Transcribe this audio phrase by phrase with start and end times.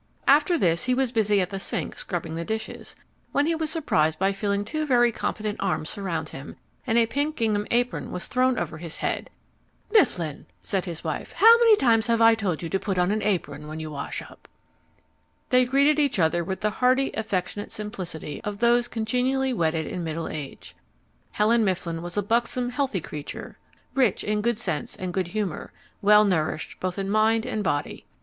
[0.27, 2.95] After this, he was busy at the sink scrubbing the dishes,
[3.33, 6.55] when he was surprised by feeling two very competent arms surround him,
[6.87, 9.29] and a pink gingham apron was thrown over his head.
[9.91, 13.21] "Mifflin," said his wife, "how many times have I told you to put on an
[13.21, 14.47] apron when you wash up!"
[15.49, 20.27] They greeted each other with the hearty, affectionate simplicity of those congenially wedded in middle
[20.29, 20.75] age.
[21.33, 23.59] Helen Mifflin was a buxom, healthy creature,
[23.93, 25.71] rich in good sense and good humour,
[26.01, 28.07] well nourished both in mind and body.